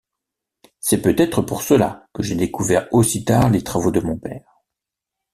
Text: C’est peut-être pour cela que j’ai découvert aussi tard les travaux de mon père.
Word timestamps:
C’est 0.79 0.99
peut-être 1.03 1.43
pour 1.43 1.61
cela 1.61 2.07
que 2.11 2.23
j’ai 2.23 2.33
découvert 2.33 2.87
aussi 2.91 3.23
tard 3.23 3.51
les 3.51 3.63
travaux 3.63 3.91
de 3.91 3.99
mon 3.99 4.17
père. 4.17 4.63